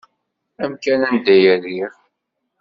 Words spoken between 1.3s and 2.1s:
i rriɣ.